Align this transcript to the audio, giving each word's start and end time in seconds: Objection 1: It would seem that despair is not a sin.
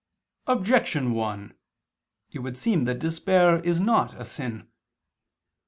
Objection 0.47 1.11
1: 1.13 1.53
It 2.31 2.39
would 2.39 2.57
seem 2.57 2.85
that 2.85 2.97
despair 2.97 3.59
is 3.59 3.79
not 3.79 4.19
a 4.19 4.25
sin. 4.25 4.67